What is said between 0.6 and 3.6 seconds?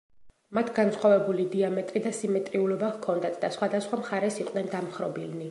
განსხვავებული დიამეტრი და სიმეტრიულობა ჰქონდათ და